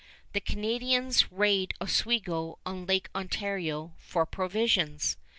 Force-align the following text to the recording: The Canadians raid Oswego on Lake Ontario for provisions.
The 0.33 0.41
Canadians 0.41 1.31
raid 1.31 1.75
Oswego 1.79 2.57
on 2.65 2.87
Lake 2.87 3.07
Ontario 3.13 3.93
for 3.99 4.25
provisions. 4.25 5.15